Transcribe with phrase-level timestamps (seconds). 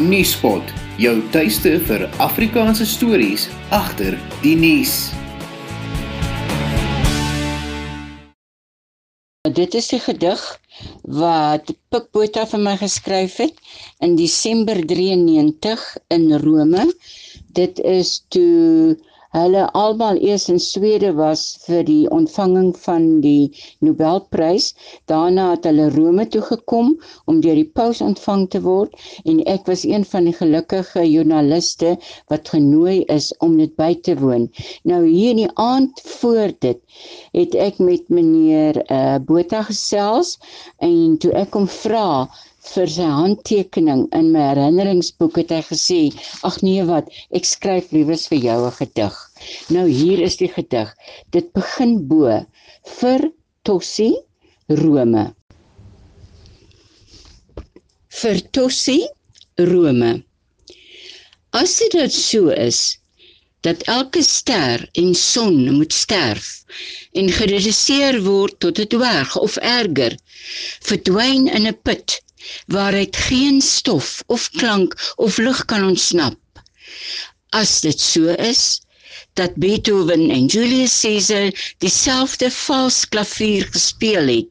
[0.00, 0.64] Nuuspot,
[0.96, 3.42] jou tuiste vir Afrikaanse stories
[3.76, 5.10] agter die nuus.
[9.44, 10.40] Dit is die gedig
[11.20, 13.60] wat Pik Botha vir my geskryf het
[14.00, 15.84] in Desember 93
[16.16, 16.88] in Rome.
[17.52, 18.96] Dit is toe
[19.34, 23.52] hulle almal eers in Swede was vir die ontvanging van die
[23.86, 24.72] Nobelprys.
[25.12, 26.96] Daarna het hulle Rome toe gekom
[27.30, 31.94] om deur die paus ontvang te word en ek was een van die gelukkige joernaliste
[32.32, 34.48] wat genooi is om dit by te woon.
[34.82, 36.82] Nou hier in die aand voor dit
[37.38, 40.38] het ek met meneer uh, Botha gesels
[40.82, 42.26] en toe ek hom vra
[42.68, 46.00] vir sy handtekening in my herinneringsboek het hy gesê
[46.48, 49.16] ag nee wat ek skryf liewes vir jou 'n gedig.
[49.76, 50.94] Nou hier is die gedig.
[51.30, 52.46] Dit begin bo
[53.00, 53.30] vir
[53.64, 54.10] Tossi
[54.68, 55.24] Rome.
[58.20, 59.00] Vir Tossi
[59.58, 60.22] Rome.
[61.52, 62.98] As dit so is
[63.60, 66.64] dat elke ster en son moet sterf
[67.12, 70.16] en gereduseer word tot 'n dwerg of erger
[70.88, 72.20] verdwyn in 'n put
[72.66, 76.38] waaruit geen stof of klank of lig kan ontsnap.
[77.50, 78.80] As dit so is
[79.34, 84.48] dat Beethoven en Julius Caesar dieselfde vals klavier gespeel het,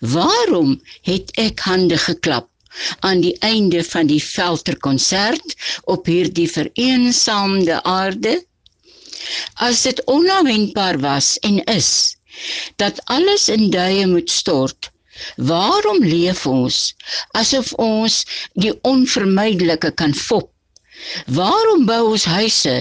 [0.00, 2.48] waarom het ek hande geklap
[3.06, 8.38] aan die einde van die Velter konsert op hierdie vereensaamde aarde?
[9.54, 12.16] As dit onverwendbaar was en is
[12.76, 14.90] dat alles in duie moet stort,
[15.50, 16.76] Waarom leef ons
[17.40, 18.24] asof ons
[18.64, 20.50] die onvermydelike kan fop?
[21.38, 22.74] Waarom bou ons huise,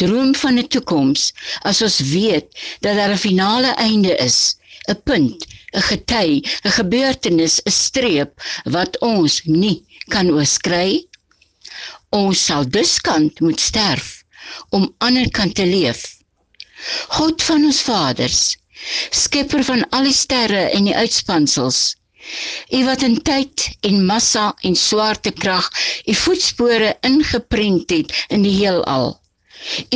[0.00, 1.22] droom van 'n toekoms
[1.70, 2.48] as ons weet
[2.84, 4.38] dat daar 'n finale einde is,
[4.88, 6.30] 'n punt, 'n gety,
[6.64, 8.32] 'n gebeurtenis, 'n streep
[8.76, 9.78] wat ons nie
[10.14, 10.90] kan oorskry?
[12.10, 14.24] Ons sal dus kant moet sterf
[14.70, 16.00] om ander kant te leef.
[17.18, 18.56] God van ons vaders,
[19.10, 21.80] skepper van al die sterre en die uitspansels.
[22.76, 25.68] U wat in tyd en massa en swaartekrag
[26.10, 29.14] u voetspore ingeprent het in die heelal.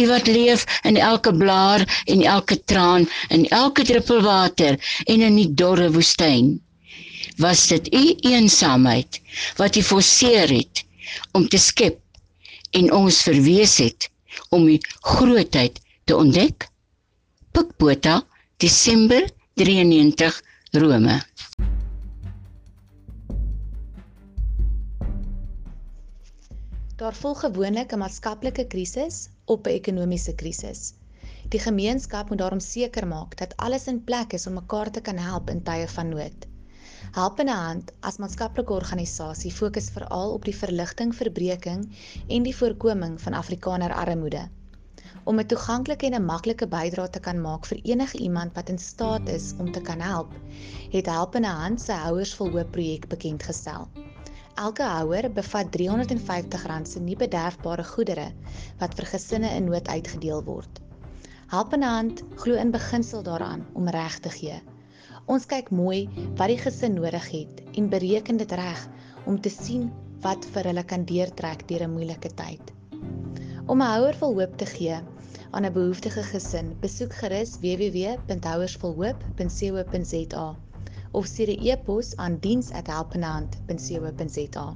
[0.00, 5.36] U wat leef in elke blaar en elke traan en elke druppel water en in
[5.40, 6.52] die dorre woestyn.
[7.42, 9.20] Was dit u eensaamheid
[9.56, 10.84] wat u forceer het
[11.32, 11.98] om te skep
[12.70, 14.10] en ons verwees het
[14.48, 14.78] om u
[15.12, 16.68] grootheid te ontdek?
[17.52, 18.20] Pikbota
[18.60, 21.22] Desember 93 Rome.
[26.96, 30.92] Daar volg gewoonlik 'n maatskaplike krisis op 'n ekonomiese krisis.
[31.48, 35.16] Die gemeenskap moet daarom seker maak dat alles in plek is om mekaar te kan
[35.16, 36.46] help in tye van nood.
[37.12, 41.88] Helpende Hand as maatskaplike organisasie fokus veral op die verligting, verbreeking
[42.28, 44.48] en die voorkoming van Afrikaner armoede
[45.24, 48.78] om 'n toeganklike en 'n maklike bydrae te kan maak vir enige iemand wat in
[48.78, 50.32] staat is om te kan help,
[50.90, 53.88] het Helpende Hand se Houers vol Hoop projek bekend gestel.
[54.54, 58.32] Elke houer bevat R350 se nie bederfbare goedere
[58.78, 60.80] wat vir gesinne in nood uitgedeel word.
[61.50, 64.60] Helpende Hand glo in beginsel daaraan om reg te gee.
[65.26, 68.88] Ons kyk mooi wat die gesin nodig het en bereken dit reg
[69.26, 69.90] om te sien
[70.24, 72.72] wat vir hulle kan deurtrek deur 'n moeilike tyd.
[73.70, 74.94] Om 'n houer vol hoop te gee
[75.50, 80.46] aan 'n behoeftige gesin, besoek gerus www.houersvolhoop.co.za
[81.18, 84.66] of stuur 'n e-pos aan diens@helpenhand.co.za.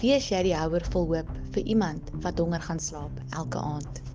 [0.00, 4.13] Wie is jy die houer vol hoop vir iemand wat honger gaan slaap elke aand?